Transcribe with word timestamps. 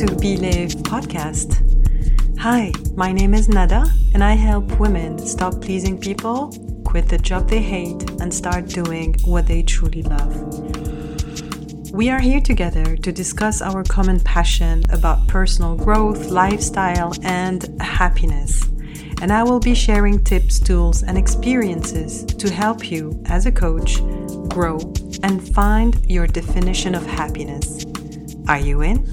to 0.00 0.06
Believe 0.16 0.70
podcast. 0.88 1.60
Hi, 2.38 2.72
my 2.96 3.12
name 3.12 3.34
is 3.34 3.50
Nada, 3.50 3.84
and 4.14 4.24
I 4.24 4.32
help 4.32 4.80
women 4.80 5.18
stop 5.18 5.60
pleasing 5.60 6.00
people, 6.00 6.54
quit 6.86 7.06
the 7.06 7.18
job 7.18 7.50
they 7.50 7.60
hate, 7.60 8.10
and 8.18 8.32
start 8.32 8.64
doing 8.68 9.14
what 9.26 9.46
they 9.46 9.62
truly 9.62 10.02
love. 10.02 10.32
We 11.92 12.08
are 12.08 12.18
here 12.18 12.40
together 12.40 12.96
to 12.96 13.12
discuss 13.12 13.60
our 13.60 13.84
common 13.84 14.20
passion 14.20 14.84
about 14.88 15.28
personal 15.28 15.76
growth, 15.76 16.30
lifestyle, 16.30 17.12
and 17.22 17.68
happiness. 17.82 18.62
And 19.20 19.30
I 19.30 19.42
will 19.42 19.60
be 19.60 19.74
sharing 19.74 20.24
tips, 20.24 20.58
tools, 20.58 21.02
and 21.02 21.18
experiences 21.18 22.24
to 22.24 22.50
help 22.50 22.90
you 22.90 23.22
as 23.26 23.44
a 23.44 23.52
coach 23.52 23.98
grow 24.48 24.78
and 25.22 25.46
find 25.54 26.00
your 26.10 26.26
definition 26.26 26.94
of 26.94 27.04
happiness. 27.04 27.84
Are 28.48 28.58
you 28.58 28.80
in? 28.80 29.06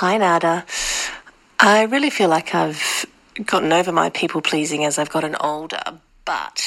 Hi, 0.00 0.16
Nada. 0.16 0.64
I 1.58 1.82
really 1.82 2.10
feel 2.10 2.28
like 2.28 2.54
I've 2.54 3.04
gotten 3.44 3.72
over 3.72 3.90
my 3.90 4.10
people 4.10 4.40
pleasing 4.40 4.84
as 4.84 4.96
I've 4.96 5.10
gotten 5.10 5.34
older, 5.40 5.82
but 6.24 6.62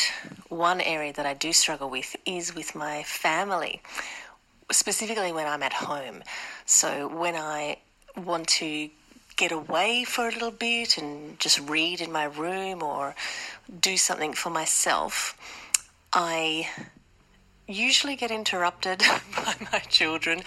one 0.49 0.81
area 0.81 1.13
that 1.13 1.25
I 1.25 1.33
do 1.33 1.53
struggle 1.53 1.89
with 1.89 2.13
is 2.25 2.53
with 2.53 2.75
my 2.75 3.03
family, 3.03 3.81
specifically 4.69 5.31
when 5.31 5.47
I'm 5.47 5.63
at 5.63 5.71
home. 5.71 6.23
So 6.65 7.07
when 7.07 7.37
I 7.37 7.77
want 8.17 8.49
to 8.59 8.89
get 9.37 9.53
away 9.53 10.03
for 10.03 10.27
a 10.27 10.31
little 10.33 10.51
bit 10.51 10.97
and 10.97 11.39
just 11.39 11.57
read 11.69 12.01
in 12.01 12.11
my 12.11 12.25
room 12.25 12.83
or 12.83 13.15
do 13.79 13.95
something 13.95 14.33
for 14.33 14.49
myself, 14.49 15.37
I 16.11 16.67
usually 17.71 18.15
get 18.15 18.31
interrupted 18.31 18.99
by 19.35 19.55
my 19.71 19.79
children, 19.79 20.41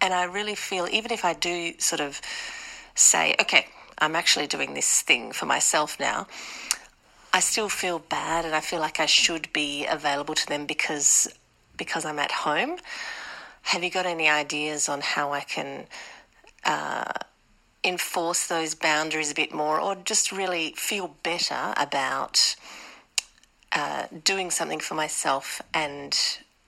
and 0.00 0.14
I 0.14 0.24
really 0.24 0.54
feel, 0.54 0.86
even 0.90 1.12
if 1.12 1.24
I 1.24 1.34
do 1.34 1.74
sort 1.78 2.00
of 2.00 2.20
say, 2.94 3.34
okay, 3.40 3.66
I'm 3.98 4.16
actually 4.16 4.46
doing 4.46 4.74
this 4.74 5.02
thing 5.02 5.32
for 5.32 5.46
myself 5.46 5.98
now, 6.00 6.26
I 7.32 7.40
still 7.40 7.68
feel 7.68 7.98
bad 7.98 8.44
and 8.44 8.54
I 8.54 8.60
feel 8.60 8.80
like 8.80 8.98
I 8.98 9.06
should 9.06 9.52
be 9.52 9.86
available 9.86 10.34
to 10.34 10.46
them 10.46 10.66
because 10.66 11.28
because 11.76 12.04
I'm 12.04 12.18
at 12.18 12.30
home. 12.30 12.76
Have 13.62 13.82
you 13.82 13.90
got 13.90 14.04
any 14.04 14.28
ideas 14.28 14.88
on 14.88 15.00
how 15.00 15.32
I 15.32 15.40
can 15.40 15.86
uh, 16.64 17.12
enforce 17.82 18.46
those 18.46 18.74
boundaries 18.74 19.32
a 19.32 19.34
bit 19.34 19.54
more, 19.54 19.80
or 19.80 19.94
just 19.94 20.30
really 20.30 20.74
feel 20.76 21.16
better 21.22 21.72
about 21.76 22.54
uh, 23.72 24.06
doing 24.24 24.50
something 24.50 24.80
for 24.80 24.94
myself 24.94 25.62
and 25.72 26.18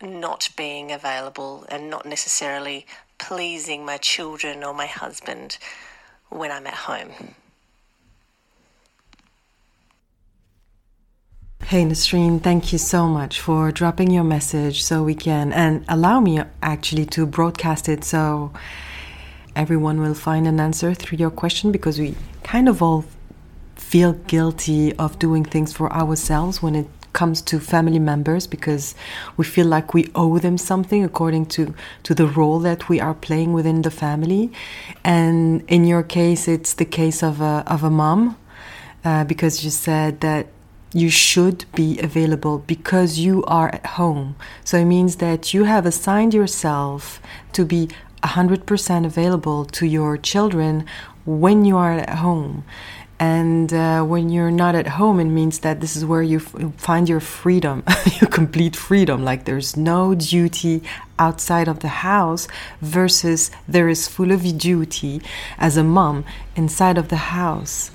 not 0.03 0.48
being 0.56 0.92
available 0.92 1.64
and 1.69 1.89
not 1.89 2.05
necessarily 2.05 2.86
pleasing 3.19 3.84
my 3.84 3.97
children 3.98 4.64
or 4.64 4.75
my 4.75 4.86
husband 4.86 5.59
when 6.28 6.50
I'm 6.50 6.67
at 6.67 6.75
home. 6.75 7.12
Hey 11.64 11.84
Nasreen, 11.84 12.42
thank 12.42 12.72
you 12.72 12.78
so 12.78 13.06
much 13.06 13.41
for 13.41 13.72
dropping 13.72 14.11
your 14.11 14.25
message 14.25 14.83
so 14.83 15.03
we 15.03 15.14
can 15.14 15.53
and 15.53 15.84
allow 15.89 16.20
me 16.20 16.42
actually 16.61 17.06
to 17.06 17.25
broadcast 17.25 17.89
it 17.89 18.05
so 18.05 18.53
everyone 19.56 20.00
will 20.00 20.14
find 20.14 20.47
an 20.47 20.61
answer 20.61 20.92
through 20.92 21.19
your 21.19 21.31
question 21.31 21.72
because 21.72 21.98
we 21.98 22.14
kind 22.42 22.69
of 22.69 22.83
all 22.83 23.05
feel 23.77 24.12
guilty 24.12 24.94
of 24.97 25.19
doing 25.19 25.44
things 25.44 25.72
for 25.72 25.91
ourselves 25.92 26.62
when 26.62 26.75
it 26.75 26.87
comes 27.13 27.43
to 27.43 27.61
family 27.61 27.99
members 27.99 28.47
because 28.47 28.95
we 29.37 29.45
feel 29.45 29.67
like 29.67 29.95
we 29.95 30.11
owe 30.15 30.39
them 30.39 30.59
something 30.59 31.05
according 31.05 31.47
to 31.47 31.75
to 32.03 32.15
the 32.15 32.27
role 32.27 32.59
that 32.61 32.89
we 32.89 33.01
are 33.01 33.15
playing 33.15 33.53
within 33.53 33.83
the 33.83 33.91
family. 33.91 34.50
And 35.05 35.65
in 35.69 35.84
your 35.84 36.03
case 36.03 36.49
it's 36.49 36.75
the 36.75 36.84
case 36.84 37.22
of 37.22 37.41
a 37.41 37.65
of 37.67 37.83
a 37.83 37.91
mom 37.91 38.37
uh, 39.05 39.25
because 39.25 39.65
you 39.65 39.71
said 39.71 40.21
that 40.21 40.47
you 40.95 41.09
should 41.09 41.65
be 41.75 41.99
available 42.01 42.59
because 42.59 43.19
you 43.19 43.43
are 43.45 43.71
at 43.71 43.87
home. 43.87 44.37
So 44.65 44.77
it 44.77 44.84
means 44.84 45.17
that 45.17 45.55
you 45.55 45.65
have 45.65 45.87
assigned 45.87 46.34
yourself 46.34 47.21
to 47.55 47.65
be 47.65 47.89
100% 48.22 49.06
available 49.06 49.65
to 49.65 49.87
your 49.87 50.17
children 50.17 50.84
when 51.25 51.65
you 51.65 51.77
are 51.77 51.93
at 51.93 52.11
home 52.11 52.65
and 53.22 53.72
uh, 53.72 54.03
when 54.03 54.31
you're 54.31 54.50
not 54.50 54.75
at 54.75 54.88
home, 54.88 55.21
it 55.21 55.27
means 55.27 55.60
that 55.60 55.81
this 55.81 55.94
is 55.94 56.05
where 56.05 56.25
you 56.25 56.41
find 56.41 57.09
your 57.09 57.21
freedom, 57.21 57.84
your 58.21 58.28
complete 58.28 58.75
freedom. 58.75 59.22
Like 59.22 59.44
there's 59.44 59.77
no 59.77 60.16
duty 60.16 60.83
outside 61.21 61.69
of 61.69 61.78
the 61.78 62.03
house 62.03 62.49
versus 62.81 63.53
there 63.69 63.88
is 63.88 64.09
full 64.09 64.33
of 64.33 64.59
duty 64.59 65.22
as 65.56 65.77
a 65.77 65.84
mom 65.84 66.25
inside 66.56 66.99
of 66.99 67.10
the 67.10 67.31
house 67.38 67.93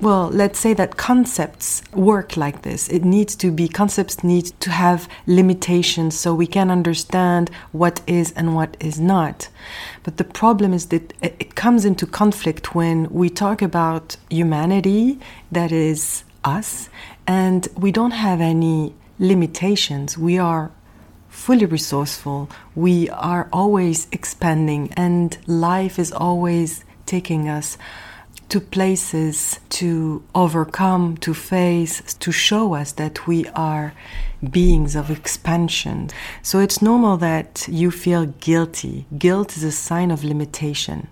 well, 0.00 0.28
let's 0.28 0.58
say 0.58 0.74
that 0.74 0.96
concepts 0.96 1.82
work 1.92 2.36
like 2.36 2.62
this. 2.62 2.88
It 2.88 3.04
needs 3.04 3.34
to 3.36 3.50
be, 3.50 3.66
concepts 3.66 4.22
need 4.22 4.46
to 4.60 4.70
have 4.70 5.08
limitations 5.26 6.18
so 6.18 6.34
we 6.34 6.46
can 6.46 6.70
understand 6.70 7.50
what 7.72 8.02
is 8.06 8.32
and 8.32 8.54
what 8.54 8.76
is 8.78 9.00
not. 9.00 9.48
But 10.02 10.18
the 10.18 10.24
problem 10.24 10.74
is 10.74 10.86
that 10.86 11.14
it 11.22 11.54
comes 11.54 11.84
into 11.84 12.06
conflict 12.06 12.74
when 12.74 13.08
we 13.10 13.30
talk 13.30 13.62
about 13.62 14.16
humanity, 14.28 15.18
that 15.50 15.72
is 15.72 16.24
us, 16.44 16.90
and 17.26 17.66
we 17.76 17.90
don't 17.90 18.12
have 18.12 18.40
any 18.40 18.94
limitations. 19.18 20.18
We 20.18 20.36
are 20.38 20.70
fully 21.30 21.66
resourceful. 21.66 22.50
We 22.74 23.08
are 23.10 23.48
always 23.52 24.08
expanding, 24.12 24.92
and 24.94 25.36
life 25.46 25.98
is 25.98 26.12
always 26.12 26.84
taking 27.06 27.48
us 27.48 27.78
to 28.48 28.60
places 28.60 29.58
to 29.70 30.22
overcome, 30.34 31.16
to 31.18 31.34
face, 31.34 32.14
to 32.14 32.30
show 32.30 32.74
us 32.74 32.92
that 32.92 33.26
we 33.26 33.46
are 33.48 33.92
beings 34.50 34.94
of 34.94 35.10
expansion. 35.10 36.10
So 36.42 36.60
it's 36.60 36.80
normal 36.80 37.16
that 37.18 37.66
you 37.68 37.90
feel 37.90 38.26
guilty. 38.26 39.06
Guilt 39.18 39.56
is 39.56 39.64
a 39.64 39.72
sign 39.72 40.10
of 40.10 40.24
limitation. 40.24 41.08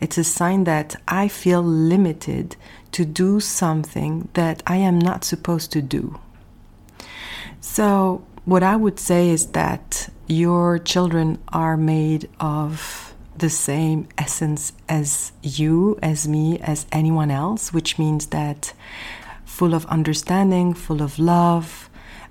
It's 0.00 0.18
a 0.18 0.24
sign 0.24 0.64
that 0.64 0.96
I 1.08 1.28
feel 1.28 1.62
limited 1.62 2.56
to 2.92 3.04
do 3.04 3.40
something 3.40 4.28
that 4.34 4.62
I 4.66 4.76
am 4.76 4.98
not 4.98 5.24
supposed 5.24 5.72
to 5.72 5.82
do. 5.82 6.18
So, 7.60 8.24
what 8.44 8.62
I 8.62 8.76
would 8.76 9.00
say 9.00 9.30
is 9.30 9.46
that 9.48 10.08
your 10.28 10.78
children 10.78 11.38
are 11.48 11.76
made 11.76 12.28
of 12.38 13.05
the 13.38 13.50
same 13.50 14.08
essence 14.18 14.72
as 14.88 15.32
you, 15.42 15.98
as 16.02 16.26
me, 16.26 16.58
as 16.60 16.86
anyone 16.92 17.30
else, 17.30 17.72
which 17.72 17.98
means 17.98 18.26
that 18.26 18.72
full 19.44 19.74
of 19.74 19.86
understanding, 19.86 20.74
full 20.74 21.02
of 21.02 21.18
love, 21.18 21.88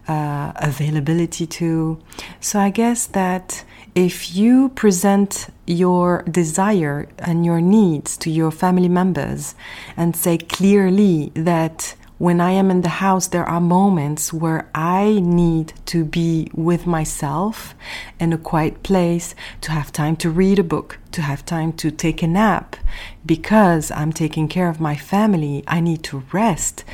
uh, 0.07 0.51
availability 0.57 1.47
too. 1.47 1.99
So 2.39 2.59
I 2.59 2.69
guess 2.69 3.07
that 3.07 3.63
if 3.95 4.35
you 4.35 4.69
present 4.69 5.47
your 5.65 6.23
desire 6.23 7.07
and 7.17 7.45
your 7.45 7.61
needs 7.61 8.17
to 8.17 8.29
your 8.29 8.51
family 8.51 8.89
members 8.89 9.55
and 9.97 10.15
say 10.15 10.37
clearly 10.37 11.31
that 11.33 11.95
when 12.17 12.39
I 12.39 12.51
am 12.51 12.71
in 12.71 12.81
the 12.81 12.89
house, 13.05 13.27
there 13.27 13.45
are 13.45 13.59
moments 13.59 14.31
where 14.31 14.69
I 14.73 15.19
need 15.21 15.73
to 15.87 16.05
be 16.05 16.49
with 16.53 16.87
myself 16.87 17.75
in 18.19 18.31
a 18.31 18.37
quiet 18.37 18.83
place, 18.83 19.35
to 19.61 19.71
have 19.71 19.91
time 19.91 20.15
to 20.17 20.29
read 20.29 20.59
a 20.59 20.63
book, 20.63 20.97
to 21.11 21.21
have 21.21 21.45
time 21.45 21.73
to 21.73 21.91
take 21.91 22.23
a 22.23 22.27
nap, 22.27 22.77
because 23.25 23.91
I'm 23.91 24.13
taking 24.13 24.47
care 24.47 24.69
of 24.69 24.79
my 24.79 24.95
family, 24.95 25.63
I 25.67 25.81
need 25.81 26.03
to 26.03 26.23
rest, 26.31 26.85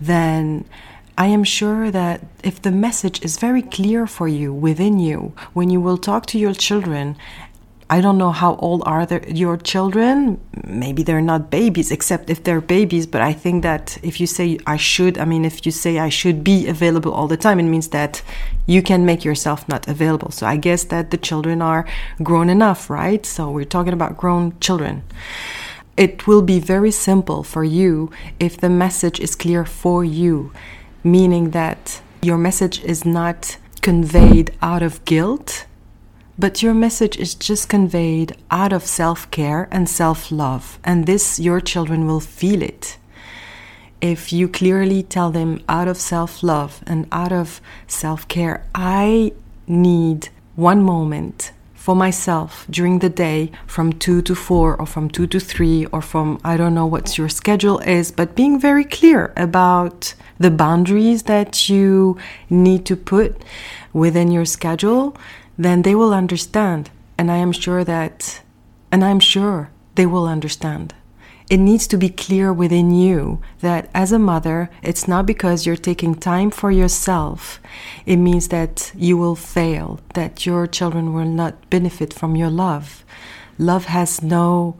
then 0.00 0.64
I 1.16 1.26
am 1.26 1.42
sure 1.42 1.90
that 1.90 2.20
if 2.44 2.62
the 2.62 2.70
message 2.70 3.24
is 3.24 3.38
very 3.38 3.62
clear 3.62 4.06
for 4.06 4.28
you 4.28 4.52
within 4.52 5.00
you, 5.00 5.32
when 5.52 5.68
you 5.68 5.80
will 5.80 5.98
talk 5.98 6.26
to 6.26 6.38
your 6.38 6.54
children 6.54 7.16
I 7.90 8.02
don't 8.02 8.18
know 8.18 8.32
how 8.32 8.56
old 8.56 8.82
are 8.84 9.06
your 9.28 9.56
children. 9.56 10.38
Maybe 10.66 11.02
they're 11.02 11.22
not 11.22 11.50
babies, 11.50 11.90
except 11.90 12.28
if 12.28 12.44
they're 12.44 12.60
babies. 12.60 13.06
But 13.06 13.22
I 13.22 13.32
think 13.32 13.62
that 13.62 13.96
if 14.02 14.20
you 14.20 14.26
say 14.26 14.58
I 14.66 14.76
should, 14.76 15.16
I 15.16 15.24
mean, 15.24 15.46
if 15.46 15.64
you 15.64 15.72
say 15.72 15.98
I 15.98 16.10
should 16.10 16.44
be 16.44 16.66
available 16.66 17.12
all 17.12 17.28
the 17.28 17.38
time, 17.38 17.58
it 17.58 17.62
means 17.62 17.88
that 17.88 18.20
you 18.66 18.82
can 18.82 19.06
make 19.06 19.24
yourself 19.24 19.66
not 19.68 19.88
available. 19.88 20.30
So 20.30 20.46
I 20.46 20.56
guess 20.56 20.84
that 20.84 21.10
the 21.10 21.16
children 21.16 21.62
are 21.62 21.86
grown 22.22 22.50
enough, 22.50 22.90
right? 22.90 23.24
So 23.24 23.50
we're 23.50 23.64
talking 23.64 23.94
about 23.94 24.18
grown 24.18 24.58
children. 24.60 25.02
It 25.96 26.26
will 26.26 26.42
be 26.42 26.60
very 26.60 26.90
simple 26.90 27.42
for 27.42 27.64
you 27.64 28.10
if 28.38 28.58
the 28.58 28.68
message 28.68 29.18
is 29.18 29.34
clear 29.34 29.64
for 29.64 30.04
you, 30.04 30.52
meaning 31.02 31.50
that 31.50 32.02
your 32.20 32.36
message 32.36 32.84
is 32.84 33.06
not 33.06 33.56
conveyed 33.80 34.50
out 34.60 34.82
of 34.82 35.02
guilt 35.06 35.64
but 36.38 36.62
your 36.62 36.74
message 36.74 37.16
is 37.16 37.34
just 37.34 37.68
conveyed 37.68 38.36
out 38.50 38.72
of 38.72 38.84
self 38.84 39.30
care 39.30 39.68
and 39.70 39.88
self 39.88 40.30
love, 40.30 40.78
and 40.84 41.06
this 41.06 41.40
your 41.40 41.60
children 41.60 42.06
will 42.06 42.20
feel 42.20 42.62
it. 42.62 42.96
If 44.00 44.32
you 44.32 44.48
clearly 44.48 45.02
tell 45.02 45.30
them 45.32 45.60
out 45.68 45.88
of 45.88 45.96
self 45.96 46.42
love 46.42 46.82
and 46.86 47.08
out 47.10 47.32
of 47.32 47.60
self 47.88 48.28
care, 48.28 48.64
I 48.74 49.32
need 49.66 50.28
one 50.54 50.82
moment 50.82 51.52
for 51.74 51.96
myself 51.96 52.66
during 52.68 52.98
the 52.98 53.08
day 53.08 53.50
from 53.66 53.92
2 53.94 54.20
to 54.22 54.34
4 54.34 54.76
or 54.76 54.86
from 54.86 55.08
2 55.08 55.26
to 55.28 55.40
3 55.40 55.86
or 55.86 56.02
from 56.02 56.38
I 56.44 56.56
don't 56.56 56.74
know 56.74 56.86
what 56.86 57.16
your 57.16 57.28
schedule 57.28 57.78
is, 57.78 58.12
but 58.12 58.34
being 58.34 58.60
very 58.60 58.84
clear 58.84 59.32
about 59.36 60.14
the 60.38 60.50
boundaries 60.50 61.24
that 61.24 61.68
you 61.68 62.18
need 62.50 62.84
to 62.86 62.94
put 62.94 63.42
within 63.92 64.30
your 64.30 64.44
schedule, 64.44 65.16
then 65.58 65.82
they 65.82 65.94
will 65.94 66.14
understand. 66.14 66.90
And 67.18 67.30
I 67.30 67.36
am 67.36 67.52
sure 67.52 67.84
that, 67.84 68.40
and 68.92 69.04
I'm 69.04 69.20
sure 69.20 69.70
they 69.96 70.06
will 70.06 70.26
understand 70.26 70.94
it 71.50 71.56
needs 71.56 71.86
to 71.86 71.96
be 71.96 72.10
clear 72.10 72.52
within 72.52 72.90
you 72.90 73.40
that 73.60 73.88
as 73.94 74.12
a 74.12 74.18
mother, 74.18 74.70
it's 74.82 75.08
not 75.08 75.24
because 75.24 75.64
you're 75.64 75.76
taking 75.76 76.14
time 76.14 76.50
for 76.50 76.70
yourself. 76.70 77.58
It 78.04 78.16
means 78.16 78.48
that 78.48 78.92
you 78.94 79.16
will 79.16 79.34
fail, 79.34 80.00
that 80.14 80.44
your 80.44 80.66
children 80.66 81.14
will 81.14 81.24
not 81.24 81.70
benefit 81.70 82.12
from 82.12 82.36
your 82.36 82.50
love. 82.50 83.02
Love 83.56 83.86
has 83.86 84.22
no 84.22 84.76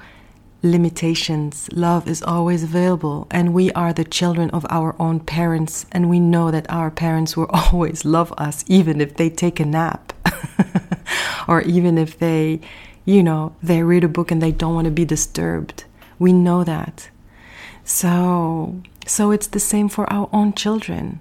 limitations. 0.62 1.70
Love 1.72 2.06
is 2.06 2.22
always 2.22 2.62
available, 2.62 3.26
and 3.30 3.54
we 3.54 3.72
are 3.72 3.94
the 3.94 4.04
children 4.04 4.50
of 4.50 4.66
our 4.68 4.94
own 5.00 5.20
parents, 5.20 5.86
and 5.90 6.10
we 6.10 6.20
know 6.20 6.50
that 6.50 6.68
our 6.68 6.90
parents 6.90 7.34
will 7.34 7.46
always 7.50 8.04
love 8.04 8.32
us, 8.36 8.62
even 8.66 9.00
if 9.00 9.16
they 9.16 9.30
take 9.30 9.58
a 9.58 9.64
nap, 9.64 10.12
or 11.48 11.62
even 11.62 11.98
if 11.98 12.18
they, 12.18 12.60
you 13.04 13.22
know, 13.22 13.56
they 13.62 13.82
read 13.82 14.04
a 14.04 14.08
book 14.08 14.30
and 14.30 14.40
they 14.40 14.52
don't 14.52 14.74
want 14.74 14.84
to 14.84 14.90
be 14.92 15.04
disturbed. 15.04 15.84
We 16.18 16.32
know 16.32 16.62
that. 16.62 17.08
So, 17.84 18.82
so 19.06 19.30
it's 19.30 19.46
the 19.46 19.58
same 19.58 19.88
for 19.88 20.12
our 20.12 20.28
own 20.30 20.52
children. 20.52 21.20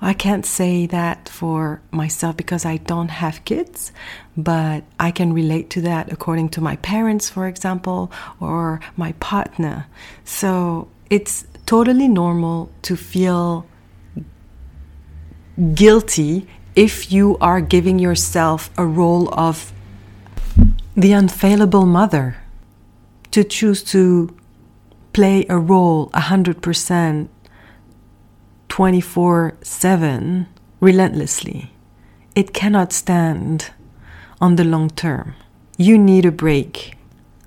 I 0.00 0.14
can't 0.14 0.44
say 0.44 0.86
that 0.86 1.28
for 1.28 1.80
myself 1.92 2.36
because 2.36 2.64
I 2.64 2.78
don't 2.78 3.10
have 3.10 3.44
kids, 3.44 3.92
but 4.36 4.82
I 4.98 5.12
can 5.12 5.32
relate 5.32 5.70
to 5.70 5.80
that 5.82 6.12
according 6.12 6.48
to 6.50 6.60
my 6.60 6.76
parents, 6.76 7.30
for 7.30 7.46
example, 7.46 8.10
or 8.40 8.80
my 8.96 9.12
partner. 9.12 9.86
So 10.24 10.88
it's 11.08 11.46
totally 11.66 12.08
normal 12.08 12.70
to 12.82 12.96
feel 12.96 13.66
guilty 15.74 16.48
if 16.78 17.10
you 17.10 17.36
are 17.40 17.60
giving 17.60 17.98
yourself 17.98 18.70
a 18.78 18.86
role 18.86 19.28
of 19.34 19.72
the 20.96 21.10
unfailable 21.10 21.84
mother 21.84 22.36
to 23.32 23.42
choose 23.42 23.82
to 23.82 24.32
play 25.12 25.44
a 25.48 25.58
role 25.58 26.08
100% 26.10 27.28
24 28.68 29.54
7 29.60 30.46
relentlessly. 30.78 31.72
It 32.36 32.54
cannot 32.54 32.92
stand 32.92 33.72
on 34.40 34.54
the 34.54 34.62
long 34.62 34.90
term. 34.90 35.34
You 35.76 35.98
need 35.98 36.24
a 36.24 36.30
break. 36.30 36.94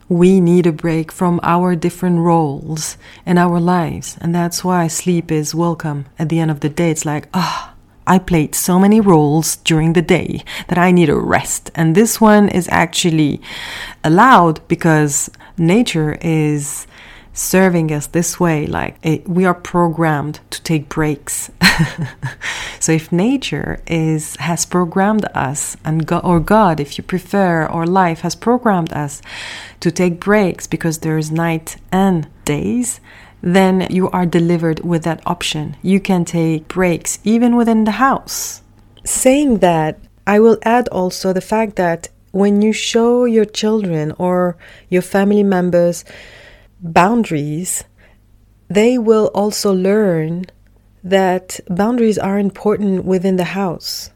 We 0.10 0.42
need 0.42 0.68
a 0.68 0.74
break 0.74 1.10
from 1.10 1.40
our 1.42 1.74
different 1.78 2.20
roles 2.20 2.98
in 3.26 3.38
our 3.38 3.62
lives. 3.62 4.18
And 4.20 4.36
that's 4.36 4.62
why 4.62 4.88
sleep 4.88 5.32
is 5.32 5.56
welcome 5.56 6.08
at 6.20 6.28
the 6.28 6.40
end 6.40 6.52
of 6.52 6.60
the 6.60 6.68
day. 6.68 6.92
It's 6.92 7.06
like, 7.06 7.30
ah. 7.34 7.70
Oh, 7.70 7.71
I 8.08 8.20
played 8.20 8.56
so 8.56 8.80
many 8.80 9.00
roles 9.00 9.58
during 9.58 9.94
the 9.94 10.02
day 10.02 10.44
that 10.68 10.78
I 10.78 10.92
need 10.92 11.10
a 11.10 11.16
rest. 11.16 11.72
And 11.76 11.96
this 11.96 12.20
one 12.20 12.50
is 12.50 12.68
actually 12.72 13.42
allowed 14.04 14.66
because 14.68 15.30
nature 15.58 16.18
is 16.22 16.88
serving 17.34 17.92
us 17.92 18.08
this 18.08 18.40
way 18.40 18.68
like 18.68 18.98
it, 19.04 19.28
we 19.28 19.46
are 19.46 19.54
programmed 19.54 20.42
to 20.50 20.62
take 20.64 20.90
breaks 20.90 21.50
so 22.80 22.92
if 22.92 23.10
nature 23.10 23.82
is 23.88 24.36
has 24.36 24.66
programmed 24.66 25.24
us 25.34 25.78
and 25.86 26.06
god, 26.06 26.22
or 26.26 26.42
god 26.42 26.80
if 26.80 26.98
you 26.98 27.04
prefer 27.04 27.66
or 27.66 27.86
life 27.86 28.20
has 28.20 28.36
programmed 28.36 28.92
us 28.92 29.22
to 29.80 29.90
take 29.90 30.20
breaks 30.20 30.68
because 30.68 31.00
there's 31.00 31.32
night 31.32 31.78
and 31.92 32.28
days 32.44 33.00
then 33.42 33.88
you 33.90 34.10
are 34.12 34.26
delivered 34.26 34.80
with 34.82 35.04
that 35.04 35.22
option 35.26 35.76
you 35.82 36.00
can 36.00 36.24
take 36.24 36.68
breaks 36.68 37.20
even 37.24 37.56
within 37.56 37.84
the 37.84 37.92
house 37.92 38.62
saying 39.04 39.58
that 39.60 40.00
i 40.28 40.40
will 40.40 40.58
add 40.64 40.88
also 40.90 41.34
the 41.34 41.42
fact 41.42 41.76
that 41.76 42.10
when 42.32 42.62
you 42.62 42.72
show 42.72 43.26
your 43.26 43.46
children 43.46 44.14
or 44.18 44.56
your 44.90 45.02
family 45.02 45.44
members 45.44 46.06
boundaries, 46.82 47.84
they 48.70 48.98
will 48.98 49.28
also 49.34 49.74
learn 49.74 50.46
that 51.04 51.60
boundaries 51.70 52.18
are 52.18 52.40
important 52.40 53.06
within 53.06 53.36
the 53.36 53.56
house. 53.56 54.12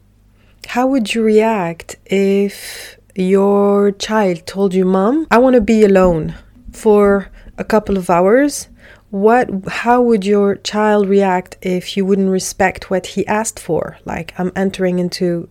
How 0.68 0.88
would 0.88 1.13
you 1.13 1.24
react 1.24 1.98
if 2.06 2.98
your 3.16 3.92
child 3.92 4.45
told 4.45 4.74
you, 4.74 4.86
Mom, 4.86 5.27
I 5.30 5.38
want 5.38 5.56
to 5.56 5.62
be 5.62 5.83
alone 5.83 6.36
for 6.72 7.30
a 7.57 7.63
couple 7.63 7.98
of 7.98 8.10
hours? 8.10 8.68
What 9.12 9.50
how 9.68 10.02
would 10.02 10.25
your 10.25 10.56
child 10.56 11.07
react 11.07 11.57
if 11.62 11.96
you 11.96 12.06
wouldn't 12.06 12.30
respect 12.30 12.90
what 12.90 13.07
he 13.07 13.25
asked 13.28 13.60
for? 13.60 13.98
Like 14.06 14.34
I'm 14.38 14.52
entering 14.56 15.00
into 15.00 15.48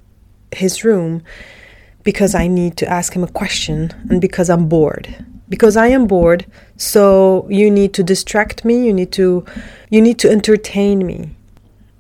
his 0.53 0.85
room 0.85 1.23
because 2.03 2.35
I 2.35 2.47
need 2.49 2.77
to 2.79 2.89
ask 2.89 3.15
him 3.15 3.25
a 3.25 3.29
question 3.29 3.93
and 4.11 4.21
because 4.21 4.51
I'm 4.51 4.69
bored 4.69 5.25
because 5.49 5.77
I 5.77 5.89
am 5.89 6.07
bored. 6.07 6.47
So 6.77 7.47
you 7.51 7.71
need 7.71 7.95
to 7.95 8.03
distract 8.03 8.65
me. 8.65 8.87
You 8.87 8.93
need 8.93 9.13
to 9.13 9.45
you 9.91 10.01
need 10.01 10.19
to 10.21 10.31
entertain 10.31 11.07
me. 11.07 11.31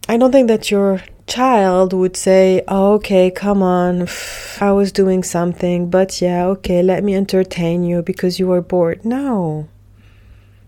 I 0.09 0.17
don't 0.17 0.33
think 0.33 0.49
that 0.49 0.71
your 0.71 1.03
child 1.27 1.93
would 1.93 2.17
say, 2.17 2.63
oh, 2.69 2.95
"Okay, 2.95 3.31
come 3.31 3.63
on. 3.63 4.09
I 4.61 4.73
was 4.73 4.93
doing 4.93 5.23
something, 5.23 5.91
but 5.91 6.21
yeah, 6.21 6.47
okay, 6.47 6.83
let 6.83 7.05
me 7.05 7.15
entertain 7.15 7.85
you 7.85 8.03
because 8.03 8.39
you 8.39 8.47
were 8.49 8.63
bored." 8.63 9.05
No. 9.05 9.69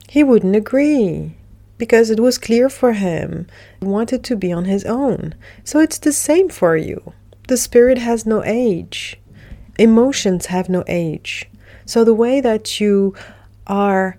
He 0.09 0.23
wouldn't 0.23 0.57
agree 0.57 1.37
because 1.79 2.11
it 2.11 2.21
was 2.21 2.39
clear 2.39 2.69
for 2.69 2.93
him. 2.93 3.47
He 3.81 3.87
wanted 3.87 4.25
to 4.25 4.37
be 4.37 4.53
on 4.53 4.65
his 4.65 4.85
own. 4.85 5.35
So 5.65 5.79
it's 5.79 5.99
the 5.99 6.13
same 6.13 6.49
for 6.49 6.77
you. 6.77 7.13
The 7.49 7.57
spirit 7.57 7.99
has 7.99 8.27
no 8.27 8.43
age. 8.45 9.19
Emotions 9.79 10.47
have 10.47 10.69
no 10.69 10.85
age. 10.87 11.47
So 11.85 12.05
the 12.05 12.15
way 12.15 12.41
that 12.41 12.81
you 12.81 13.15
are 13.67 14.19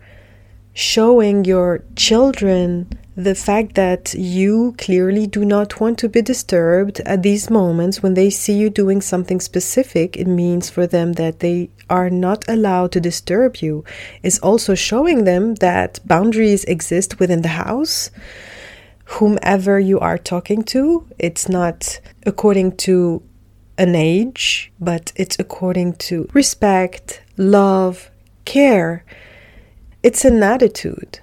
showing 0.74 1.46
your 1.46 1.84
children 1.96 2.88
the 3.18 3.34
fact 3.34 3.74
that 3.74 4.14
you 4.14 4.76
clearly 4.78 5.26
do 5.26 5.44
not 5.44 5.80
want 5.82 5.98
to 5.98 6.08
be 6.08 6.22
disturbed 6.22 7.00
at 7.00 7.24
these 7.24 7.50
moments 7.50 8.04
when 8.04 8.14
they 8.14 8.30
see 8.30 8.54
you 8.54 8.70
doing 8.70 9.02
something 9.02 9.40
specific, 9.40 10.16
it 10.16 10.28
means 10.28 10.70
for 10.70 10.86
them 10.86 11.14
that 11.14 11.40
they 11.40 11.72
are 11.90 12.10
not 12.10 12.44
allowed 12.48 12.92
to 12.94 13.00
disturb 13.00 13.58
you, 13.58 13.84
is 14.24 14.40
also 14.40 14.76
showing 14.76 15.24
them 15.24 15.56
that 15.56 16.00
boundaries 16.06 16.64
exist 16.66 17.20
within 17.20 17.42
the 17.42 17.50
house. 17.66 18.12
Whomever 19.06 19.80
you 19.80 20.00
are 20.00 20.18
talking 20.18 20.64
to, 20.64 21.08
it's 21.18 21.48
not 21.48 22.00
according 22.26 22.78
to 22.78 23.24
an 23.78 23.96
age, 23.96 24.72
but 24.80 25.14
it's 25.16 25.38
according 25.40 25.94
to 25.94 26.28
respect, 26.34 27.22
love, 27.38 28.10
care. 28.46 29.06
It's 30.04 30.26
an 30.26 30.42
attitude. 30.44 31.20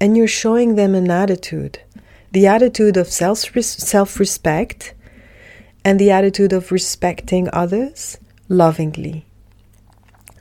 And 0.00 0.16
you're 0.16 0.28
showing 0.28 0.74
them 0.74 0.94
an 0.94 1.10
attitude 1.10 1.80
the 2.32 2.46
attitude 2.46 2.98
of 2.98 3.08
self 3.08 4.20
respect 4.20 4.94
and 5.84 5.98
the 5.98 6.10
attitude 6.10 6.52
of 6.52 6.70
respecting 6.70 7.48
others 7.52 8.18
lovingly. 8.48 9.24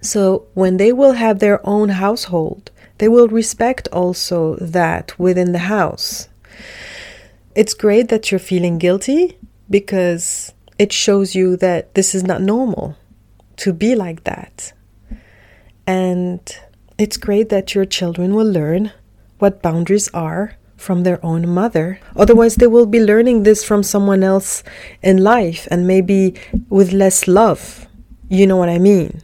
So 0.06 0.46
when 0.54 0.78
they 0.78 0.92
will 0.92 1.14
have 1.14 1.40
their 1.40 1.66
own 1.68 1.90
household, 1.90 2.70
they 3.00 3.08
will 3.08 3.28
respect 3.28 3.88
also 3.92 4.56
that 4.58 5.18
within 5.20 5.52
the 5.52 5.68
house. 5.68 6.30
It's 7.56 7.74
great 7.74 8.10
that 8.10 8.30
you're 8.30 8.40
feeling 8.40 8.78
guilty 8.78 9.38
because 9.70 10.54
it 10.78 10.94
shows 10.94 11.34
you 11.34 11.58
that 11.58 11.96
this 11.96 12.14
is 12.14 12.24
not 12.24 12.42
normal 12.42 12.96
to 13.58 13.74
be 13.74 13.96
like 13.96 14.26
that. 14.26 14.74
And 15.88 16.40
it's 16.98 17.18
great 17.18 17.50
that 17.50 17.74
your 17.74 17.86
children 17.86 18.36
will 18.36 18.50
learn 18.50 18.92
what 19.40 19.62
boundaries 19.62 20.10
are 20.14 20.56
from 20.78 21.04
their 21.04 21.24
own 21.26 21.48
mother. 21.48 22.00
Otherwise, 22.16 22.58
they 22.58 22.68
will 22.68 22.86
be 22.86 23.04
learning 23.04 23.44
this 23.44 23.64
from 23.64 23.82
someone 23.82 24.24
else 24.24 24.64
in 25.02 25.24
life 25.24 25.68
and 25.72 25.88
maybe 25.88 26.36
with 26.70 26.92
less 26.92 27.28
love. 27.28 27.88
You 28.30 28.46
know 28.46 28.58
what 28.58 28.70
I 28.70 28.78
mean? 28.78 29.22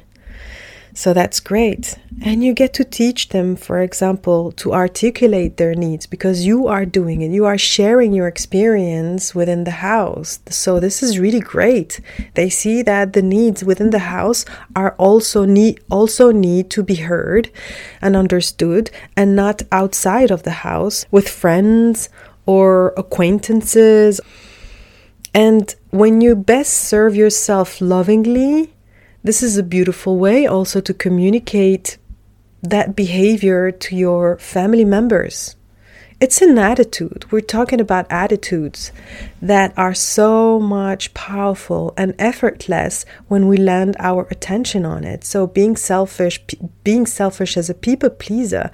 So 0.93 1.13
that's 1.13 1.39
great. 1.39 1.97
And 2.23 2.43
you 2.43 2.53
get 2.53 2.73
to 2.73 2.83
teach 2.83 3.29
them, 3.29 3.55
for 3.55 3.79
example, 3.81 4.51
to 4.53 4.73
articulate 4.73 5.57
their 5.57 5.73
needs 5.73 6.05
because 6.05 6.45
you 6.45 6.67
are 6.67 6.85
doing 6.85 7.21
it. 7.21 7.31
You 7.31 7.45
are 7.45 7.57
sharing 7.57 8.13
your 8.13 8.27
experience 8.27 9.33
within 9.33 9.63
the 9.63 9.71
house. 9.71 10.39
So 10.47 10.79
this 10.79 11.01
is 11.01 11.17
really 11.17 11.39
great. 11.39 12.01
They 12.33 12.49
see 12.49 12.81
that 12.83 13.13
the 13.13 13.21
needs 13.21 13.63
within 13.63 13.91
the 13.91 13.99
house 13.99 14.45
are 14.75 14.93
also 14.97 15.45
need 15.45 15.79
also 15.89 16.31
need 16.31 16.69
to 16.71 16.83
be 16.83 16.95
heard 16.95 17.49
and 18.01 18.15
understood 18.15 18.91
and 19.15 19.35
not 19.35 19.63
outside 19.71 20.29
of 20.29 20.43
the 20.43 20.51
house 20.51 21.05
with 21.09 21.29
friends 21.29 22.09
or 22.45 22.93
acquaintances. 22.97 24.19
And 25.33 25.73
when 25.91 26.19
you 26.19 26.35
best 26.35 26.73
serve 26.73 27.15
yourself 27.15 27.79
lovingly, 27.79 28.73
this 29.23 29.43
is 29.43 29.57
a 29.57 29.63
beautiful 29.63 30.17
way 30.17 30.45
also 30.45 30.81
to 30.81 30.93
communicate 30.93 31.97
that 32.61 32.95
behavior 32.95 33.71
to 33.71 33.95
your 33.95 34.37
family 34.37 34.85
members. 34.85 35.55
It's 36.19 36.39
an 36.39 36.59
attitude. 36.59 37.25
We're 37.31 37.41
talking 37.41 37.81
about 37.81 38.05
attitudes 38.11 38.91
that 39.41 39.73
are 39.75 39.95
so 39.95 40.59
much 40.59 41.15
powerful 41.15 41.95
and 41.97 42.13
effortless 42.19 43.05
when 43.27 43.47
we 43.47 43.57
land 43.57 43.95
our 43.97 44.27
attention 44.29 44.85
on 44.85 45.03
it. 45.03 45.23
So 45.23 45.47
being 45.47 45.75
selfish, 45.75 46.39
being 46.83 47.07
selfish 47.07 47.57
as 47.57 47.71
a 47.71 47.73
people 47.73 48.11
pleaser 48.11 48.69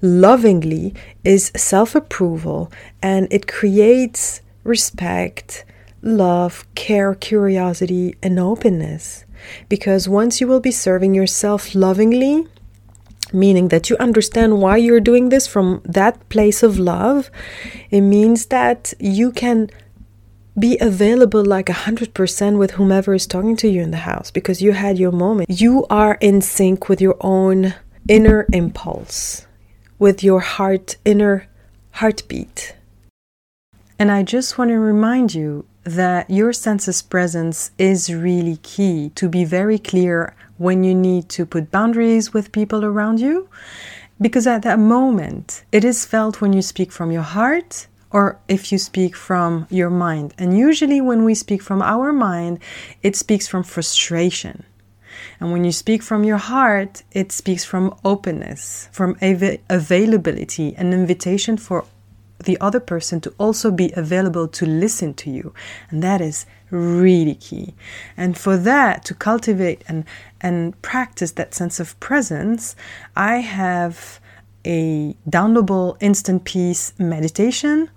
lovingly 0.00 0.94
is 1.22 1.52
self-approval 1.54 2.72
and 3.02 3.28
it 3.30 3.46
creates 3.46 4.40
respect, 4.64 5.66
love, 6.06 6.64
care, 6.74 7.14
curiosity 7.14 8.16
and 8.22 8.38
openness. 8.38 9.24
Because 9.68 10.08
once 10.08 10.40
you 10.40 10.46
will 10.46 10.60
be 10.60 10.70
serving 10.70 11.14
yourself 11.14 11.74
lovingly, 11.74 12.46
meaning 13.32 13.68
that 13.68 13.90
you 13.90 13.96
understand 13.98 14.60
why 14.60 14.76
you're 14.76 15.00
doing 15.00 15.28
this 15.28 15.46
from 15.46 15.82
that 15.84 16.28
place 16.28 16.62
of 16.62 16.78
love, 16.78 17.30
it 17.90 18.00
means 18.00 18.46
that 18.46 18.94
you 18.98 19.32
can 19.32 19.68
be 20.58 20.78
available 20.80 21.44
like 21.44 21.66
100% 21.66 22.58
with 22.58 22.72
whomever 22.72 23.14
is 23.14 23.26
talking 23.26 23.56
to 23.56 23.68
you 23.68 23.82
in 23.82 23.90
the 23.90 23.98
house 23.98 24.30
because 24.30 24.62
you 24.62 24.72
had 24.72 24.98
your 24.98 25.12
moment. 25.12 25.60
You 25.60 25.86
are 25.90 26.16
in 26.20 26.40
sync 26.40 26.88
with 26.88 27.00
your 27.00 27.16
own 27.20 27.74
inner 28.08 28.46
impulse, 28.52 29.46
with 29.98 30.22
your 30.22 30.40
heart, 30.40 30.96
inner 31.04 31.46
heartbeat. 31.92 32.74
And 33.98 34.10
I 34.10 34.22
just 34.22 34.56
want 34.56 34.70
to 34.70 34.78
remind 34.78 35.34
you 35.34 35.66
that 35.86 36.28
your 36.28 36.52
senses 36.52 37.00
presence 37.00 37.70
is 37.78 38.12
really 38.12 38.56
key 38.58 39.10
to 39.14 39.28
be 39.28 39.44
very 39.44 39.78
clear 39.78 40.34
when 40.58 40.82
you 40.82 40.94
need 40.94 41.28
to 41.28 41.46
put 41.46 41.70
boundaries 41.70 42.34
with 42.34 42.50
people 42.50 42.84
around 42.84 43.20
you. 43.20 43.48
Because 44.20 44.46
at 44.46 44.62
that 44.62 44.80
moment, 44.80 45.64
it 45.70 45.84
is 45.84 46.04
felt 46.04 46.40
when 46.40 46.52
you 46.52 46.62
speak 46.62 46.90
from 46.90 47.12
your 47.12 47.22
heart 47.22 47.86
or 48.10 48.38
if 48.48 48.72
you 48.72 48.78
speak 48.78 49.14
from 49.14 49.66
your 49.70 49.90
mind. 49.90 50.34
And 50.38 50.58
usually, 50.58 51.00
when 51.00 51.24
we 51.24 51.34
speak 51.34 51.62
from 51.62 51.82
our 51.82 52.12
mind, 52.12 52.58
it 53.02 53.14
speaks 53.14 53.46
from 53.46 53.62
frustration. 53.62 54.64
And 55.38 55.52
when 55.52 55.64
you 55.64 55.72
speak 55.72 56.02
from 56.02 56.24
your 56.24 56.38
heart, 56.38 57.02
it 57.12 57.30
speaks 57.30 57.64
from 57.64 57.94
openness, 58.04 58.88
from 58.90 59.16
av- 59.22 59.58
availability, 59.68 60.74
an 60.76 60.92
invitation 60.92 61.56
for 61.56 61.84
the 62.38 62.58
other 62.60 62.80
person 62.80 63.20
to 63.22 63.34
also 63.38 63.70
be 63.70 63.92
available 63.96 64.48
to 64.48 64.66
listen 64.66 65.14
to 65.14 65.30
you. 65.30 65.54
And 65.90 66.02
that 66.02 66.20
is 66.20 66.46
really 66.70 67.34
key. 67.34 67.74
And 68.16 68.36
for 68.36 68.56
that, 68.56 69.04
to 69.06 69.14
cultivate 69.14 69.82
and, 69.88 70.04
and 70.40 70.80
practice 70.82 71.32
that 71.32 71.54
sense 71.54 71.80
of 71.80 71.98
presence, 72.00 72.76
I 73.14 73.36
have 73.38 74.20
a 74.64 75.16
downloadable 75.28 75.96
instant 76.00 76.44
peace 76.44 76.92
meditation. 76.98 77.90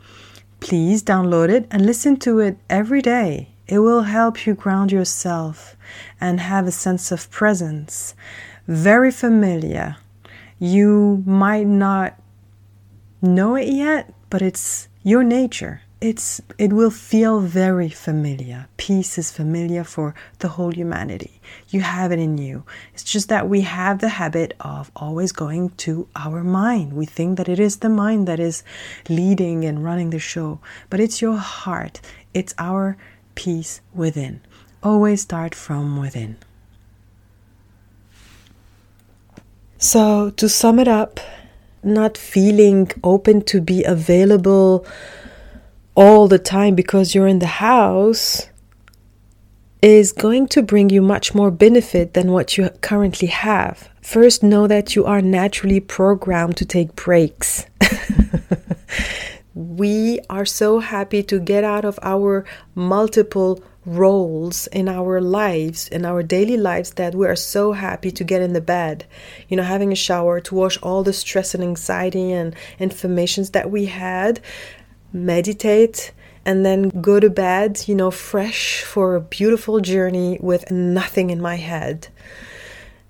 Please 0.59 1.03
download 1.03 1.49
it 1.49 1.67
and 1.71 1.85
listen 1.85 2.17
to 2.17 2.39
it 2.39 2.57
every 2.69 3.01
day. 3.01 3.49
It 3.67 3.79
will 3.79 4.03
help 4.03 4.45
you 4.45 4.53
ground 4.55 4.91
yourself 4.91 5.75
and 6.19 6.39
have 6.39 6.67
a 6.67 6.71
sense 6.71 7.11
of 7.11 7.29
presence. 7.29 8.15
Very 8.67 9.11
familiar. 9.11 9.97
You 10.59 11.23
might 11.25 11.67
not 11.67 12.19
know 13.21 13.55
it 13.55 13.67
yet, 13.67 14.13
but 14.29 14.41
it's 14.41 14.87
your 15.03 15.23
nature. 15.23 15.81
It's 16.01 16.41
it 16.57 16.71
will 16.71 16.91
feel 16.91 17.41
very 17.41 17.89
familiar. 17.89 18.67
Peace 18.77 19.17
is 19.17 19.31
familiar 19.31 19.83
for 19.83 20.15
the 20.39 20.47
whole 20.49 20.71
humanity. 20.71 21.41
You 21.69 21.81
have 21.81 22.13
it 22.13 22.19
in 22.19 22.37
you. 22.37 22.63
It's 22.93 23.03
just 23.03 23.27
that 23.27 23.49
we 23.49 23.61
have 23.61 23.99
the 23.99 24.09
habit 24.09 24.53
of 24.61 24.91
always 24.95 25.33
going 25.33 25.71
to 25.85 26.07
our 26.15 26.41
mind. 26.41 26.93
We 26.93 27.05
think 27.05 27.37
that 27.37 27.49
it 27.49 27.59
is 27.59 27.77
the 27.77 27.89
mind 27.89 28.27
that 28.29 28.39
is 28.39 28.63
leading 29.09 29.65
and 29.65 29.83
running 29.83 30.11
the 30.11 30.19
show, 30.19 30.59
but 30.89 31.01
it's 31.01 31.21
your 31.21 31.37
heart. 31.37 31.99
It's 32.33 32.55
our 32.57 32.95
peace 33.35 33.81
within. 33.93 34.39
Always 34.81 35.21
start 35.21 35.53
from 35.53 35.97
within. 35.99 36.37
So, 39.77 40.29
to 40.31 40.49
sum 40.49 40.79
it 40.79 40.87
up, 40.87 41.19
not 41.83 42.17
feeling 42.17 42.91
open 43.03 43.41
to 43.43 43.61
be 43.61 43.83
available 43.83 44.85
all 45.95 46.27
the 46.27 46.39
time 46.39 46.75
because 46.75 47.13
you're 47.13 47.27
in 47.27 47.39
the 47.39 47.45
house 47.45 48.49
is 49.81 50.11
going 50.11 50.47
to 50.47 50.61
bring 50.61 50.89
you 50.89 51.01
much 51.01 51.33
more 51.33 51.51
benefit 51.51 52.13
than 52.13 52.31
what 52.31 52.57
you 52.57 52.69
currently 52.81 53.27
have. 53.27 53.89
First, 54.01 54.43
know 54.43 54.67
that 54.67 54.95
you 54.95 55.05
are 55.05 55.21
naturally 55.21 55.79
programmed 55.79 56.57
to 56.57 56.65
take 56.65 56.95
breaks. 56.95 57.65
we 59.53 60.19
are 60.29 60.45
so 60.45 60.79
happy 60.79 61.23
to 61.23 61.39
get 61.39 61.63
out 61.63 61.85
of 61.85 61.97
our 62.01 62.45
multiple 62.75 63.63
roles 63.97 64.67
in 64.67 64.87
our 64.87 65.19
lives, 65.19 65.87
in 65.87 66.05
our 66.05 66.23
daily 66.23 66.57
lives, 66.57 66.93
that 66.93 67.15
we 67.15 67.27
are 67.27 67.35
so 67.35 67.71
happy 67.71 68.11
to 68.11 68.23
get 68.23 68.41
in 68.41 68.53
the 68.53 68.61
bed, 68.61 69.05
you 69.47 69.57
know, 69.57 69.63
having 69.63 69.91
a 69.91 69.95
shower 69.95 70.39
to 70.41 70.55
wash 70.55 70.77
all 70.81 71.03
the 71.03 71.13
stress 71.13 71.53
and 71.53 71.63
anxiety 71.63 72.31
and 72.31 72.55
informations 72.79 73.51
that 73.51 73.71
we 73.71 73.85
had, 73.85 74.39
meditate, 75.11 76.11
and 76.45 76.65
then 76.65 76.89
go 77.01 77.19
to 77.19 77.29
bed, 77.29 77.83
you 77.87 77.95
know, 77.95 78.11
fresh 78.11 78.83
for 78.83 79.15
a 79.15 79.21
beautiful 79.21 79.79
journey 79.79 80.37
with 80.41 80.69
nothing 80.71 81.29
in 81.29 81.41
my 81.41 81.55
head 81.55 82.07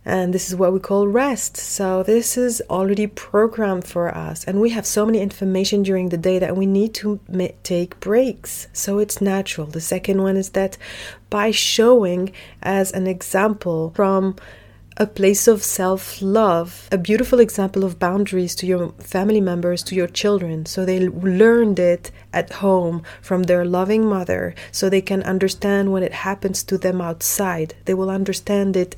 and 0.09 0.33
this 0.33 0.49
is 0.49 0.55
what 0.55 0.73
we 0.73 0.79
call 0.79 1.07
rest. 1.07 1.55
So 1.55 2.03
this 2.03 2.37
is 2.37 2.61
already 2.69 3.05
programmed 3.07 3.85
for 3.85 4.13
us, 4.13 4.43
and 4.43 4.59
we 4.59 4.71
have 4.71 4.85
so 4.85 5.05
many 5.05 5.19
information 5.19 5.83
during 5.83 6.09
the 6.09 6.17
day 6.17 6.39
that 6.39 6.57
we 6.57 6.65
need 6.65 6.93
to 6.95 7.19
take 7.63 7.99
breaks. 7.99 8.67
So 8.73 8.97
it's 8.97 9.21
natural. 9.21 9.67
The 9.67 9.81
second 9.81 10.21
one 10.21 10.35
is 10.35 10.49
that 10.49 10.77
by 11.29 11.51
showing 11.51 12.31
as 12.63 12.91
an 12.91 13.05
example 13.05 13.91
from 13.95 14.35
a 14.97 15.05
place 15.05 15.47
of 15.47 15.63
self 15.63 16.21
love, 16.21 16.89
a 16.91 16.97
beautiful 16.97 17.39
example 17.39 17.83
of 17.85 17.99
boundaries 17.99 18.55
to 18.55 18.65
your 18.65 18.89
family 18.99 19.39
members, 19.39 19.83
to 19.83 19.95
your 19.95 20.07
children. 20.07 20.65
So 20.65 20.85
they 20.85 21.07
learned 21.07 21.79
it 21.79 22.11
at 22.33 22.51
home 22.53 23.03
from 23.21 23.43
their 23.43 23.63
loving 23.63 24.05
mother, 24.05 24.55
so 24.71 24.89
they 24.89 25.01
can 25.01 25.21
understand 25.23 25.93
when 25.93 26.03
it 26.03 26.25
happens 26.27 26.63
to 26.63 26.77
them 26.77 26.99
outside. 26.99 27.75
They 27.85 27.93
will 27.93 28.09
understand 28.09 28.75
it 28.75 28.95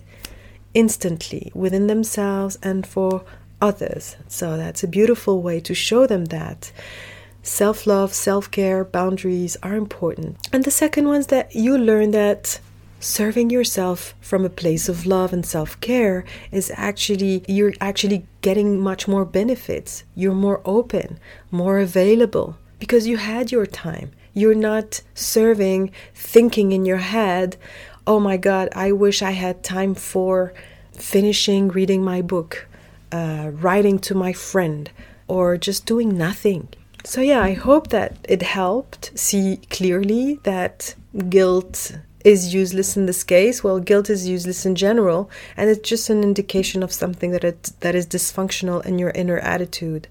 instantly 0.73 1.51
within 1.53 1.87
themselves 1.87 2.57
and 2.61 2.85
for 2.85 3.23
others. 3.61 4.15
So 4.27 4.57
that's 4.57 4.83
a 4.83 4.87
beautiful 4.87 5.41
way 5.41 5.59
to 5.61 5.73
show 5.73 6.07
them 6.07 6.25
that. 6.25 6.71
Self 7.43 7.87
love, 7.87 8.13
self 8.13 8.51
care, 8.51 8.83
boundaries 8.83 9.57
are 9.63 9.75
important. 9.75 10.37
And 10.53 10.63
the 10.63 10.71
second 10.71 11.07
one 11.07 11.21
is 11.21 11.27
that 11.27 11.55
you 11.55 11.77
learn 11.77 12.11
that 12.11 12.59
serving 12.99 13.49
yourself 13.49 14.13
from 14.21 14.45
a 14.45 14.49
place 14.49 14.87
of 14.87 15.07
love 15.07 15.33
and 15.33 15.45
self 15.45 15.79
care 15.81 16.23
is 16.51 16.71
actually, 16.75 17.43
you're 17.47 17.73
actually 17.81 18.25
getting 18.41 18.79
much 18.79 19.07
more 19.07 19.25
benefits. 19.25 20.03
You're 20.15 20.35
more 20.35 20.61
open, 20.65 21.19
more 21.49 21.79
available 21.79 22.57
because 22.79 23.07
you 23.07 23.17
had 23.17 23.51
your 23.51 23.65
time. 23.65 24.11
You're 24.33 24.55
not 24.55 25.01
serving, 25.13 25.91
thinking 26.13 26.71
in 26.71 26.85
your 26.85 26.97
head, 26.97 27.57
oh 28.07 28.19
my 28.19 28.37
God, 28.37 28.69
I 28.75 28.91
wish 28.91 29.21
I 29.21 29.31
had 29.31 29.63
time 29.63 29.95
for 29.95 30.53
finishing 30.93 31.69
reading 31.69 32.03
my 32.03 32.21
book, 32.21 32.67
uh, 33.11 33.51
writing 33.53 33.99
to 33.99 34.15
my 34.15 34.33
friend, 34.33 34.89
or 35.27 35.57
just 35.57 35.85
doing 35.85 36.17
nothing. 36.17 36.69
So, 37.03 37.21
yeah, 37.21 37.41
I 37.41 37.53
hope 37.53 37.87
that 37.87 38.17
it 38.27 38.41
helped 38.43 39.17
see 39.17 39.59
clearly 39.69 40.39
that 40.43 40.93
guilt 41.29 41.97
is 42.23 42.53
useless 42.53 42.95
in 42.95 43.07
this 43.07 43.23
case. 43.23 43.63
Well, 43.63 43.79
guilt 43.79 44.09
is 44.09 44.27
useless 44.27 44.65
in 44.65 44.75
general, 44.75 45.29
and 45.57 45.69
it's 45.69 45.87
just 45.87 46.09
an 46.09 46.23
indication 46.23 46.83
of 46.83 46.91
something 46.91 47.31
that 47.31 47.43
it, 47.43 47.71
that 47.79 47.95
is 47.95 48.05
dysfunctional 48.05 48.85
in 48.85 48.99
your 48.99 49.09
inner 49.11 49.39
attitude. 49.39 50.07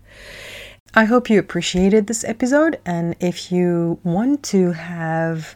I 0.92 1.04
hope 1.04 1.30
you 1.30 1.38
appreciated 1.38 2.09
this 2.09 2.25
episode, 2.25 2.80
and 2.85 3.14
if 3.20 3.52
you 3.52 4.00
want 4.02 4.42
to 4.44 4.73
have 4.73 5.54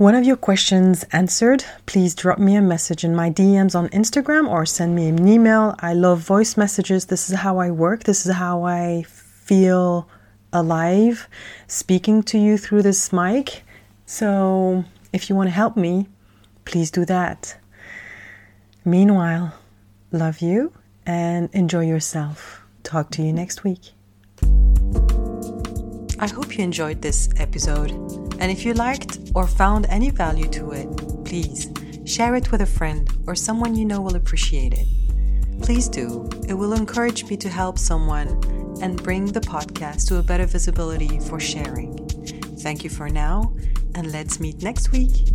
one 0.00 0.14
of 0.14 0.24
your 0.24 0.36
questions 0.36 1.04
answered, 1.12 1.62
please 1.84 2.14
drop 2.14 2.38
me 2.38 2.56
a 2.56 2.62
message 2.62 3.04
in 3.04 3.14
my 3.14 3.28
DMs 3.28 3.74
on 3.74 3.86
Instagram 3.90 4.48
or 4.48 4.64
send 4.64 4.94
me 4.94 5.08
an 5.08 5.28
email. 5.28 5.74
I 5.80 5.92
love 5.92 6.20
voice 6.20 6.56
messages. 6.56 7.04
This 7.04 7.28
is 7.28 7.36
how 7.36 7.58
I 7.58 7.70
work. 7.70 8.04
This 8.04 8.24
is 8.24 8.32
how 8.32 8.62
I 8.62 9.02
feel 9.02 10.08
alive 10.54 11.28
speaking 11.66 12.22
to 12.22 12.38
you 12.38 12.56
through 12.56 12.80
this 12.80 13.12
mic. 13.12 13.62
So, 14.06 14.86
if 15.12 15.28
you 15.28 15.36
want 15.36 15.48
to 15.48 15.54
help 15.54 15.76
me, 15.76 16.08
please 16.64 16.90
do 16.90 17.04
that. 17.04 17.58
Meanwhile, 18.86 19.52
love 20.12 20.40
you 20.40 20.72
and 21.04 21.50
enjoy 21.52 21.84
yourself. 21.84 22.62
Talk 22.84 23.10
to 23.10 23.22
you 23.22 23.34
next 23.34 23.64
week. 23.64 23.92
I 26.22 26.26
hope 26.26 26.58
you 26.58 26.62
enjoyed 26.62 27.00
this 27.00 27.30
episode. 27.38 27.92
And 28.40 28.50
if 28.50 28.62
you 28.66 28.74
liked 28.74 29.18
or 29.34 29.46
found 29.46 29.86
any 29.86 30.10
value 30.10 30.48
to 30.50 30.72
it, 30.72 31.24
please 31.24 31.72
share 32.04 32.34
it 32.34 32.52
with 32.52 32.60
a 32.60 32.66
friend 32.66 33.10
or 33.26 33.34
someone 33.34 33.74
you 33.74 33.86
know 33.86 34.02
will 34.02 34.16
appreciate 34.16 34.74
it. 34.74 34.86
Please 35.62 35.88
do, 35.88 36.28
it 36.46 36.52
will 36.52 36.74
encourage 36.74 37.24
me 37.24 37.38
to 37.38 37.48
help 37.48 37.78
someone 37.78 38.28
and 38.82 39.02
bring 39.02 39.32
the 39.32 39.40
podcast 39.40 40.08
to 40.08 40.18
a 40.18 40.22
better 40.22 40.44
visibility 40.44 41.18
for 41.20 41.40
sharing. 41.40 41.96
Thank 42.58 42.84
you 42.84 42.90
for 42.90 43.08
now, 43.08 43.54
and 43.94 44.12
let's 44.12 44.40
meet 44.40 44.62
next 44.62 44.92
week. 44.92 45.26